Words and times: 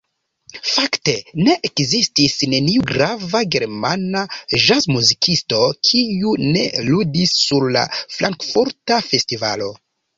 Fakte 0.69 1.13
ne 1.47 1.53
ekzistis 1.69 2.35
neniu 2.55 2.87
grava 2.93 3.43
germana 3.57 4.25
ĵazmuzikisto, 4.65 5.63
kiu 5.93 6.37
ne 6.49 6.67
ludis 6.91 7.39
sur 7.47 7.73
la 7.79 7.89
frankfurta 8.03 9.03
festivalo. 9.15 9.75